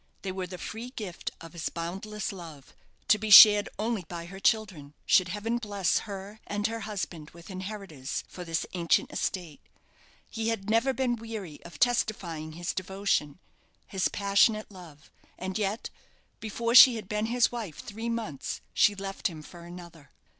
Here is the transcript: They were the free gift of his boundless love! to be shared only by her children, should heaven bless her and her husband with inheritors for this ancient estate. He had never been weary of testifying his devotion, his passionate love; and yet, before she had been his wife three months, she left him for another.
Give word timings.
They 0.23 0.31
were 0.31 0.47
the 0.47 0.57
free 0.57 0.89
gift 0.89 1.29
of 1.41 1.53
his 1.53 1.69
boundless 1.69 2.31
love! 2.31 2.73
to 3.07 3.19
be 3.19 3.29
shared 3.29 3.69
only 3.77 4.03
by 4.07 4.25
her 4.25 4.39
children, 4.39 4.95
should 5.05 5.27
heaven 5.27 5.59
bless 5.59 5.99
her 6.09 6.39
and 6.47 6.65
her 6.65 6.79
husband 6.79 7.29
with 7.35 7.51
inheritors 7.51 8.23
for 8.27 8.43
this 8.43 8.65
ancient 8.73 9.13
estate. 9.13 9.61
He 10.27 10.47
had 10.47 10.71
never 10.71 10.91
been 10.91 11.17
weary 11.17 11.61
of 11.63 11.77
testifying 11.77 12.53
his 12.53 12.73
devotion, 12.73 13.37
his 13.85 14.07
passionate 14.07 14.71
love; 14.71 15.11
and 15.37 15.59
yet, 15.59 15.91
before 16.39 16.73
she 16.73 16.95
had 16.95 17.07
been 17.07 17.27
his 17.27 17.51
wife 17.51 17.77
three 17.81 18.09
months, 18.09 18.61
she 18.73 18.95
left 18.95 19.27
him 19.27 19.43
for 19.43 19.65
another. 19.65 20.09